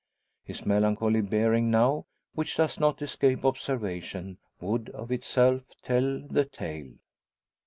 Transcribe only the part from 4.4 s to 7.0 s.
would of itself tell the tale.